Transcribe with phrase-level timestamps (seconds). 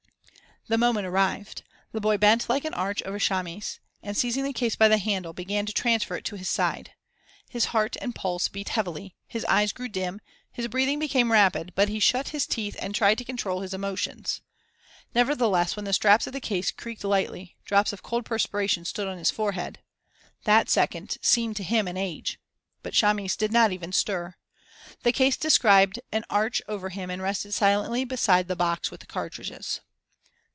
[0.67, 1.63] The moment arrived.
[1.91, 5.33] The boy bent like an arch over Chamis and, seizing the case by the handle,
[5.33, 6.91] began to transfer it to his side.
[7.49, 11.89] His heart and pulse beat heavily, his eyes grew dim, his breathing became rapid, but
[11.89, 14.41] he shut his teeth and tried to control his emotions.
[15.15, 19.17] Nevertheless when the straps of the case creaked lightly, drops of cold perspiration stood on
[19.17, 19.79] his forehead.
[20.43, 22.39] That second seemed to him an age.
[22.83, 24.35] But Chamis did not even stir.
[25.01, 29.81] The case described an arch over him and rested silently beside the box with cartridges.